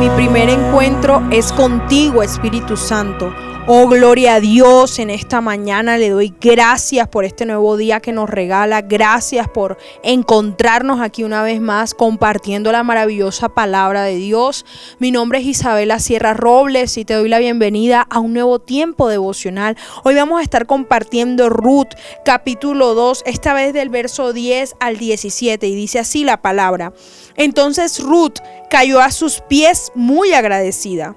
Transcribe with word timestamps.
mi 0.00 0.08
primer 0.16 0.48
encuentro 0.48 1.22
es 1.30 1.52
contigo, 1.52 2.22
Espíritu 2.22 2.74
Santo. 2.74 3.34
Oh, 3.66 3.86
gloria 3.88 4.36
a 4.36 4.40
Dios 4.40 4.98
en 4.98 5.10
esta 5.10 5.42
mañana. 5.42 5.98
Le 5.98 6.08
doy 6.08 6.34
gracias 6.40 7.06
por 7.08 7.24
este 7.24 7.44
nuevo 7.44 7.76
día 7.76 8.00
que 8.00 8.10
nos 8.10 8.28
regala. 8.28 8.80
Gracias 8.80 9.48
por 9.48 9.76
encontrarnos 10.02 11.00
aquí 11.00 11.24
una 11.24 11.42
vez 11.42 11.60
más 11.60 11.94
compartiendo 11.94 12.72
la 12.72 12.82
maravillosa 12.82 13.50
palabra 13.50 14.02
de 14.02 14.16
Dios. 14.16 14.64
Mi 14.98 15.10
nombre 15.10 15.40
es 15.40 15.44
Isabela 15.44 16.00
Sierra 16.00 16.32
Robles 16.32 16.96
y 16.96 17.04
te 17.04 17.14
doy 17.14 17.28
la 17.28 17.38
bienvenida 17.38 18.06
a 18.08 18.18
un 18.18 18.32
nuevo 18.32 18.60
tiempo 18.60 19.08
devocional. 19.08 19.76
Hoy 20.04 20.14
vamos 20.14 20.40
a 20.40 20.42
estar 20.42 20.66
compartiendo 20.66 21.50
Ruth 21.50 21.94
capítulo 22.24 22.94
2, 22.94 23.22
esta 23.26 23.52
vez 23.52 23.74
del 23.74 23.90
verso 23.90 24.32
10 24.32 24.76
al 24.80 24.96
17 24.96 25.66
y 25.66 25.74
dice 25.74 25.98
así 25.98 26.24
la 26.24 26.40
palabra. 26.40 26.94
Entonces 27.36 28.00
Ruth 28.00 28.38
cayó 28.70 29.00
a 29.00 29.12
sus 29.12 29.42
pies 29.42 29.92
muy 29.94 30.32
agradecida. 30.32 31.14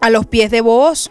A 0.00 0.10
los 0.10 0.26
pies 0.26 0.50
de 0.50 0.60
vos 0.60 1.10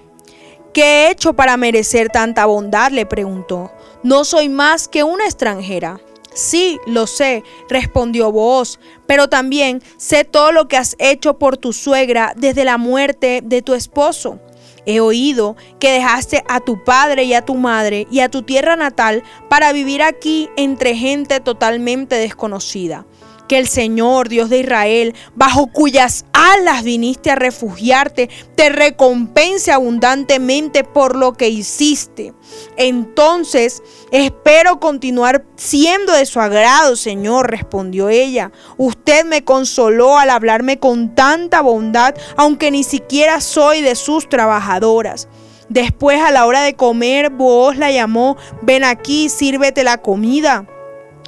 ¿Qué 0.76 0.84
he 0.84 1.12
hecho 1.12 1.32
para 1.32 1.56
merecer 1.56 2.10
tanta 2.10 2.46
bondad? 2.48 2.92
le 2.92 3.06
preguntó. 3.06 3.72
No 4.04 4.26
soy 4.26 4.50
más 4.50 4.90
que 4.90 5.06
una 5.06 5.24
extranjera. 5.24 6.02
Sí, 6.34 6.82
lo 6.86 7.08
sé, 7.08 7.46
respondió 7.70 8.30
Booz, 8.30 8.78
pero 9.08 9.30
también 9.30 9.82
sé 9.96 10.26
todo 10.26 10.52
lo 10.52 10.68
que 10.68 10.76
has 10.76 10.98
hecho 11.00 11.40
por 11.40 11.56
tu 11.56 11.72
suegra 11.72 12.34
desde 12.36 12.66
la 12.66 12.78
muerte 12.78 13.40
de 13.42 13.62
tu 13.62 13.74
esposo. 13.74 14.38
He 14.86 15.00
oído 15.00 15.56
que 15.80 15.94
dejaste 15.94 16.44
a 16.50 16.60
tu 16.60 16.84
padre 16.84 17.24
y 17.24 17.34
a 17.36 17.46
tu 17.46 17.56
madre 17.56 18.06
y 18.12 18.20
a 18.20 18.28
tu 18.28 18.42
tierra 18.42 18.76
natal 18.76 19.24
para 19.48 19.72
vivir 19.72 20.04
aquí 20.04 20.50
entre 20.58 20.94
gente 20.94 21.40
totalmente 21.40 22.16
desconocida 22.16 23.06
que 23.48 23.58
el 23.58 23.68
Señor, 23.68 24.30
Dios 24.30 24.50
de 24.50 24.60
Israel, 24.60 25.16
bajo 25.36 25.68
cuyas 25.68 26.26
alas 26.34 26.84
viniste 26.84 27.32
a 27.32 27.36
refugiarte, 27.36 28.30
te 28.56 28.70
recompense 28.70 29.72
abundantemente 29.72 30.84
por 30.84 31.16
lo 31.16 31.34
que 31.34 31.50
hiciste. 31.50 32.34
Entonces, 32.78 33.84
espero 34.12 34.80
continuar 34.80 35.46
siendo 35.56 36.14
de 36.14 36.26
su 36.26 36.40
agrado, 36.40 36.96
Señor, 36.96 37.50
respondió 37.50 38.10
ella. 38.10 38.52
Usted 38.78 39.26
me 39.26 39.44
consoló 39.44 40.18
al 40.18 40.30
hablarme 40.30 40.80
con 40.80 41.16
tanta 41.16 41.62
bondad, 41.62 42.16
aunque 42.38 42.72
ni 42.72 42.84
siquiera 42.84 43.42
soy 43.42 43.82
de 43.82 43.96
sus 43.96 44.30
trabajadoras. 44.30 45.28
Después, 45.70 46.22
a 46.22 46.32
la 46.32 46.46
hora 46.46 46.62
de 46.62 46.76
comer, 46.76 47.32
vos 47.32 47.76
la 47.78 47.92
llamó, 47.92 48.38
ven 48.62 48.84
aquí, 48.84 49.30
sírvete 49.30 49.84
la 49.84 49.98
comida. 49.98 50.68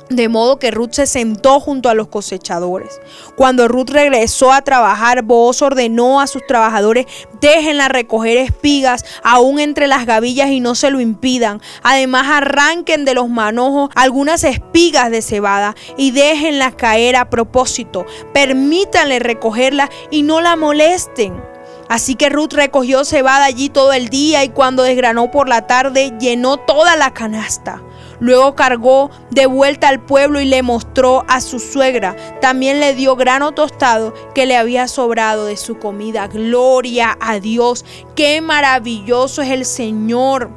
De 0.09 0.29
modo 0.29 0.57
que 0.57 0.71
Ruth 0.71 0.93
se 0.93 1.05
sentó 1.05 1.59
junto 1.59 1.89
a 1.89 1.93
los 1.93 2.07
cosechadores. 2.07 3.01
Cuando 3.35 3.67
Ruth 3.67 3.89
regresó 3.89 4.53
a 4.53 4.61
trabajar, 4.61 5.23
Boaz 5.23 5.61
ordenó 5.61 6.21
a 6.21 6.27
sus 6.27 6.45
trabajadores, 6.47 7.05
déjenla 7.41 7.89
recoger 7.89 8.37
espigas 8.37 9.03
aún 9.23 9.59
entre 9.59 9.87
las 9.87 10.05
gavillas 10.05 10.49
y 10.49 10.61
no 10.61 10.75
se 10.75 10.91
lo 10.91 11.01
impidan. 11.01 11.61
Además, 11.83 12.27
arranquen 12.29 13.03
de 13.03 13.15
los 13.15 13.27
manojos 13.27 13.89
algunas 13.95 14.45
espigas 14.45 15.11
de 15.11 15.21
cebada 15.21 15.75
y 15.97 16.11
déjenlas 16.11 16.75
caer 16.75 17.17
a 17.17 17.29
propósito. 17.29 18.05
Permítanle 18.33 19.19
recogerla 19.19 19.89
y 20.09 20.23
no 20.23 20.39
la 20.39 20.55
molesten. 20.55 21.56
Así 21.89 22.15
que 22.15 22.29
Ruth 22.29 22.53
recogió 22.53 23.05
cebada 23.05 23.45
allí 23.45 23.69
todo 23.69 23.93
el 23.93 24.09
día 24.09 24.43
y 24.43 24.49
cuando 24.49 24.83
desgranó 24.83 25.31
por 25.31 25.47
la 25.47 25.67
tarde 25.67 26.13
llenó 26.19 26.57
toda 26.57 26.95
la 26.95 27.13
canasta. 27.13 27.81
Luego 28.19 28.55
cargó 28.55 29.11
de 29.29 29.45
vuelta 29.45 29.87
al 29.87 30.03
pueblo 30.03 30.41
y 30.41 30.45
le 30.45 30.63
mostró 30.63 31.23
a 31.27 31.39
su 31.39 31.59
suegra. 31.59 32.15
También 32.41 32.79
le 32.79 32.95
dio 32.95 33.15
grano 33.15 33.53
tostado 33.53 34.13
que 34.33 34.45
le 34.45 34.57
había 34.57 34.87
sobrado 34.87 35.45
de 35.45 35.55
su 35.55 35.77
comida. 35.77 36.27
Gloria 36.27 37.17
a 37.21 37.39
Dios. 37.39 37.85
Qué 38.15 38.41
maravilloso 38.41 39.41
es 39.41 39.51
el 39.51 39.65
Señor 39.65 40.49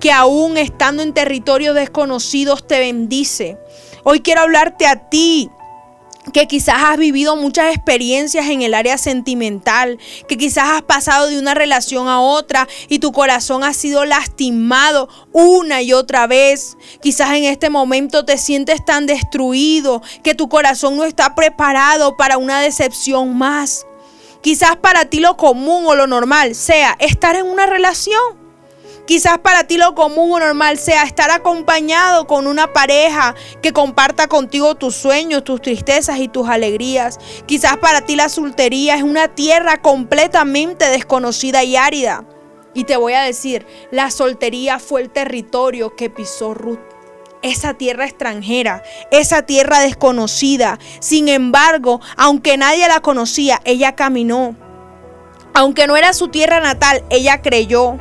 que 0.00 0.12
aún 0.12 0.58
estando 0.58 1.02
en 1.02 1.14
territorios 1.14 1.74
desconocidos 1.74 2.66
te 2.66 2.78
bendice. 2.78 3.58
Hoy 4.02 4.20
quiero 4.20 4.42
hablarte 4.42 4.86
a 4.86 5.08
ti 5.08 5.50
que 6.32 6.46
quizás 6.46 6.76
has 6.82 6.96
vivido 6.96 7.36
muchas 7.36 7.74
experiencias 7.74 8.46
en 8.48 8.62
el 8.62 8.74
área 8.74 8.98
sentimental, 8.98 9.98
que 10.28 10.36
quizás 10.36 10.68
has 10.70 10.82
pasado 10.82 11.28
de 11.28 11.38
una 11.38 11.54
relación 11.54 12.08
a 12.08 12.20
otra 12.20 12.66
y 12.88 12.98
tu 12.98 13.12
corazón 13.12 13.64
ha 13.64 13.72
sido 13.72 14.04
lastimado 14.04 15.08
una 15.32 15.82
y 15.82 15.92
otra 15.92 16.26
vez. 16.26 16.76
Quizás 17.00 17.32
en 17.32 17.44
este 17.44 17.70
momento 17.70 18.24
te 18.24 18.38
sientes 18.38 18.84
tan 18.84 19.06
destruido 19.06 20.02
que 20.22 20.34
tu 20.34 20.48
corazón 20.48 20.96
no 20.96 21.04
está 21.04 21.34
preparado 21.34 22.16
para 22.16 22.38
una 22.38 22.60
decepción 22.60 23.36
más. 23.36 23.86
Quizás 24.42 24.76
para 24.76 25.06
ti 25.06 25.20
lo 25.20 25.36
común 25.36 25.84
o 25.86 25.94
lo 25.94 26.06
normal 26.06 26.54
sea 26.54 26.96
estar 27.00 27.36
en 27.36 27.46
una 27.46 27.66
relación 27.66 28.43
Quizás 29.06 29.38
para 29.38 29.64
ti 29.64 29.76
lo 29.76 29.94
común 29.94 30.32
o 30.32 30.38
normal 30.38 30.78
sea 30.78 31.02
estar 31.02 31.30
acompañado 31.30 32.26
con 32.26 32.46
una 32.46 32.72
pareja 32.72 33.34
que 33.60 33.72
comparta 33.72 34.28
contigo 34.28 34.76
tus 34.76 34.94
sueños, 34.94 35.44
tus 35.44 35.60
tristezas 35.60 36.18
y 36.18 36.28
tus 36.28 36.48
alegrías. 36.48 37.18
Quizás 37.46 37.76
para 37.76 38.00
ti 38.00 38.16
la 38.16 38.30
soltería 38.30 38.96
es 38.96 39.02
una 39.02 39.28
tierra 39.28 39.82
completamente 39.82 40.88
desconocida 40.88 41.64
y 41.64 41.76
árida. 41.76 42.24
Y 42.72 42.84
te 42.84 42.96
voy 42.96 43.12
a 43.12 43.22
decir, 43.22 43.66
la 43.90 44.10
soltería 44.10 44.78
fue 44.78 45.02
el 45.02 45.10
territorio 45.10 45.94
que 45.94 46.10
pisó 46.10 46.54
Ruth 46.54 46.80
esa 47.42 47.74
tierra 47.74 48.06
extranjera, 48.06 48.82
esa 49.10 49.42
tierra 49.42 49.80
desconocida. 49.80 50.78
Sin 51.00 51.28
embargo, 51.28 52.00
aunque 52.16 52.56
nadie 52.56 52.88
la 52.88 53.00
conocía, 53.00 53.60
ella 53.66 53.94
caminó. 53.94 54.56
Aunque 55.52 55.86
no 55.86 55.94
era 55.96 56.14
su 56.14 56.28
tierra 56.28 56.60
natal, 56.60 57.04
ella 57.10 57.42
creyó. 57.42 57.98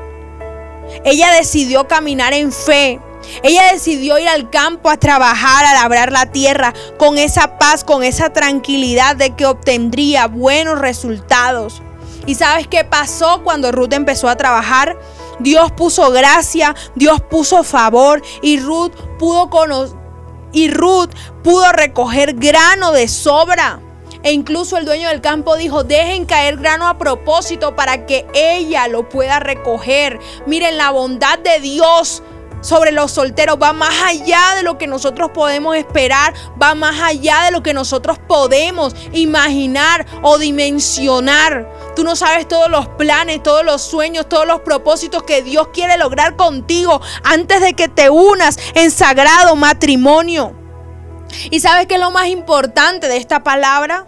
Ella 1.04 1.32
decidió 1.32 1.88
caminar 1.88 2.34
en 2.34 2.52
fe. 2.52 3.00
Ella 3.42 3.72
decidió 3.72 4.18
ir 4.20 4.28
al 4.28 4.50
campo 4.50 4.90
a 4.90 4.98
trabajar, 4.98 5.66
a 5.66 5.74
labrar 5.74 6.12
la 6.12 6.28
tierra 6.28 6.74
con 6.98 7.18
esa 7.18 7.58
paz, 7.58 7.84
con 7.84 8.04
esa 8.04 8.32
tranquilidad 8.32 9.16
de 9.16 9.36
que 9.36 9.46
obtendría 9.46 10.28
buenos 10.28 10.80
resultados. 10.80 11.82
¿Y 12.26 12.36
sabes 12.36 12.68
qué 12.68 12.84
pasó 12.84 13.42
cuando 13.44 13.72
Ruth 13.72 13.94
empezó 13.94 14.30
a 14.30 14.36
trabajar? 14.36 14.98
Dios 15.40 15.72
puso 15.72 16.12
gracia, 16.12 16.76
Dios 16.96 17.22
puso 17.22 17.64
favor 17.64 18.22
y 18.42 18.60
Ruth 18.60 18.94
pudo 19.20 19.50
y 20.54 20.70
Ruth 20.70 21.10
pudo 21.44 21.72
recoger 21.72 22.34
grano 22.34 22.92
de 22.92 23.08
sobra. 23.08 23.80
E 24.24 24.32
incluso 24.32 24.78
el 24.78 24.86
dueño 24.86 25.10
del 25.10 25.22
campo 25.22 25.58
dijo, 25.58 25.84
dejen 25.84 26.26
caer 26.26 26.58
grano 26.58 26.88
a 26.88 26.98
propósito 26.98 27.76
para 27.76 28.06
que 28.06 28.26
ella 28.34 28.88
lo 28.88 29.10
pueda 29.10 29.40
recoger. 29.40 30.20
Miren, 30.46 30.78
la 30.78 30.92
bondad 30.92 31.40
de 31.40 31.60
Dios 31.60 32.24
sobre 32.64 32.94
los 32.94 33.12
solteros 33.12 33.58
va 33.62 33.74
más 33.74 33.94
allá 34.06 34.56
de 34.56 34.64
lo 34.64 34.78
que 34.78 34.88
nosotros 34.88 35.32
podemos 35.34 35.76
esperar, 35.76 36.34
va 36.62 36.74
más 36.74 37.02
allá 37.02 37.44
de 37.44 37.52
lo 37.52 37.62
que 37.62 37.74
nosotros 37.74 38.18
podemos 38.18 38.96
imaginar 39.12 40.06
o 40.22 40.38
dimensionar. 40.38 41.70
Tú 41.96 42.06
no 42.06 42.16
sabes 42.16 42.48
todos 42.48 42.70
los 42.70 42.88
planes, 42.88 43.44
todos 43.44 43.66
los 43.66 43.82
sueños, 43.82 44.30
todos 44.30 44.48
los 44.48 44.62
propósitos 44.62 45.24
que 45.24 45.42
Dios 45.42 45.68
quiere 45.74 45.98
lograr 45.98 46.38
contigo 46.38 47.02
antes 47.24 47.60
de 47.60 47.74
que 47.74 47.90
te 47.90 48.10
unas 48.10 48.58
en 48.74 48.90
sagrado 48.90 49.58
matrimonio. 49.58 50.56
¿Y 51.52 51.60
sabes 51.60 51.88
qué 51.88 51.96
es 51.96 52.00
lo 52.00 52.12
más 52.12 52.28
importante 52.28 53.10
de 53.10 53.18
esta 53.18 53.44
palabra? 53.44 54.08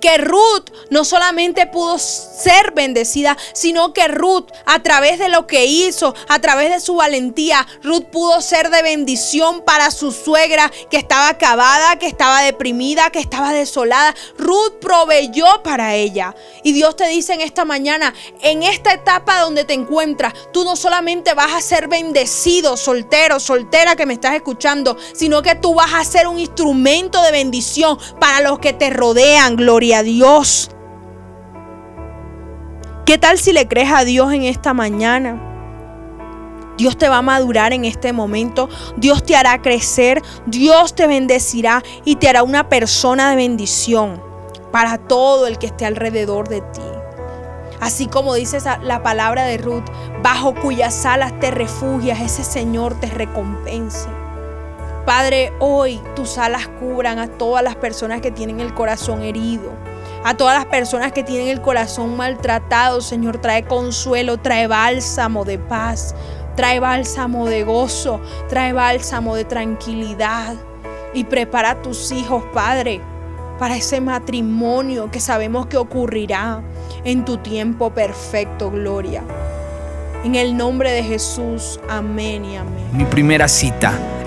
Que 0.00 0.18
Ruth 0.18 0.70
no 0.90 1.04
solamente 1.04 1.66
pudo 1.66 1.98
ser 1.98 2.72
bendecida, 2.72 3.36
sino 3.52 3.92
que 3.92 4.08
Ruth 4.08 4.50
a 4.66 4.82
través 4.82 5.18
de 5.18 5.28
lo 5.28 5.46
que 5.46 5.66
hizo, 5.66 6.14
a 6.28 6.38
través 6.40 6.70
de 6.70 6.80
su 6.80 6.96
valentía, 6.96 7.66
Ruth 7.82 8.04
pudo 8.10 8.40
ser 8.40 8.70
de 8.70 8.82
bendición 8.82 9.62
para 9.62 9.90
su 9.90 10.12
suegra 10.12 10.70
que 10.90 10.96
estaba 10.96 11.28
acabada, 11.28 11.96
que 11.98 12.06
estaba 12.06 12.42
deprimida, 12.42 13.10
que 13.10 13.20
estaba 13.20 13.52
desolada. 13.52 14.14
Ruth 14.38 14.78
proveyó 14.80 15.62
para 15.62 15.94
ella. 15.94 16.34
Y 16.62 16.72
Dios 16.72 16.96
te 16.96 17.06
dice 17.08 17.34
en 17.34 17.40
esta 17.40 17.64
mañana, 17.64 18.14
en 18.42 18.62
esta 18.62 18.92
etapa 18.92 19.40
donde 19.40 19.64
te 19.64 19.74
encuentras, 19.74 20.34
tú 20.52 20.64
no 20.64 20.76
solamente 20.76 21.34
vas 21.34 21.52
a 21.52 21.60
ser 21.60 21.88
bendecido, 21.88 22.76
soltero, 22.76 23.40
soltera 23.40 23.96
que 23.96 24.06
me 24.06 24.14
estás 24.14 24.34
escuchando, 24.34 24.96
sino 25.14 25.42
que 25.42 25.54
tú 25.54 25.74
vas 25.74 25.94
a 25.94 26.04
ser 26.04 26.26
un 26.26 26.38
instrumento 26.38 27.22
de 27.22 27.32
bendición 27.32 27.98
para 28.18 28.40
los 28.40 28.58
que 28.58 28.72
te 28.72 28.90
rodean. 28.90 29.56
Gloria 29.60 29.98
a 29.98 30.02
Dios. 30.02 30.70
¿Qué 33.04 33.18
tal 33.18 33.36
si 33.36 33.52
le 33.52 33.68
crees 33.68 33.92
a 33.92 34.04
Dios 34.04 34.32
en 34.32 34.44
esta 34.44 34.72
mañana? 34.72 35.38
Dios 36.78 36.96
te 36.96 37.10
va 37.10 37.18
a 37.18 37.22
madurar 37.22 37.74
en 37.74 37.84
este 37.84 38.14
momento, 38.14 38.70
Dios 38.96 39.22
te 39.22 39.36
hará 39.36 39.60
crecer, 39.60 40.22
Dios 40.46 40.94
te 40.94 41.06
bendecirá 41.06 41.82
y 42.06 42.16
te 42.16 42.30
hará 42.30 42.42
una 42.42 42.70
persona 42.70 43.28
de 43.28 43.36
bendición 43.36 44.22
para 44.72 44.96
todo 44.96 45.46
el 45.46 45.58
que 45.58 45.66
esté 45.66 45.84
alrededor 45.84 46.48
de 46.48 46.62
ti. 46.62 46.80
Así 47.80 48.06
como 48.06 48.32
dice 48.32 48.60
la 48.82 49.02
palabra 49.02 49.44
de 49.44 49.58
Ruth, 49.58 49.84
bajo 50.22 50.54
cuyas 50.54 51.04
alas 51.04 51.38
te 51.38 51.50
refugias, 51.50 52.18
ese 52.20 52.44
Señor 52.44 52.98
te 52.98 53.08
recompense. 53.08 54.08
Padre, 55.06 55.52
hoy 55.60 56.00
tus 56.14 56.36
alas 56.36 56.68
cubran 56.78 57.18
a 57.18 57.26
todas 57.26 57.64
las 57.64 57.74
personas 57.76 58.20
que 58.20 58.30
tienen 58.30 58.60
el 58.60 58.74
corazón 58.74 59.22
herido. 59.22 59.72
A 60.24 60.36
todas 60.36 60.54
las 60.54 60.66
personas 60.66 61.12
que 61.12 61.24
tienen 61.24 61.48
el 61.48 61.62
corazón 61.62 62.16
maltratado, 62.16 63.00
Señor, 63.00 63.38
trae 63.38 63.64
consuelo, 63.64 64.36
trae 64.36 64.66
bálsamo 64.66 65.46
de 65.46 65.58
paz, 65.58 66.14
trae 66.54 66.78
bálsamo 66.78 67.46
de 67.46 67.64
gozo, 67.64 68.20
trae 68.48 68.74
bálsamo 68.74 69.34
de 69.34 69.44
tranquilidad. 69.44 70.54
Y 71.14 71.24
prepara 71.24 71.70
a 71.70 71.82
tus 71.82 72.12
hijos, 72.12 72.44
Padre, 72.52 73.00
para 73.58 73.76
ese 73.76 74.00
matrimonio 74.00 75.10
que 75.10 75.18
sabemos 75.18 75.66
que 75.66 75.78
ocurrirá 75.78 76.62
en 77.04 77.24
tu 77.24 77.38
tiempo 77.38 77.90
perfecto, 77.90 78.70
Gloria. 78.70 79.24
En 80.22 80.34
el 80.34 80.56
nombre 80.56 80.92
de 80.92 81.02
Jesús, 81.02 81.80
amén 81.88 82.44
y 82.44 82.56
amén. 82.56 82.90
Mi 82.92 83.04
primera 83.06 83.48
cita 83.48 83.98